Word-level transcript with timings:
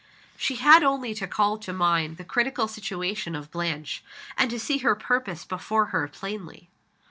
She 0.35 0.55
had 0.55 0.81
only 0.81 1.13
to 1.13 1.27
call 1.27 1.59
to 1.59 1.71
mind 1.71 2.17
the 2.17 2.23
critical 2.23 2.67
situation 2.67 3.35
of 3.35 3.51
Blanche 3.51 4.03
and 4.35 4.49
to 4.49 4.59
see 4.59 4.79
her 4.79 4.95
purpose 4.95 5.45
before 5.45 5.85
her 5.93 6.07
plainly. 6.07 6.71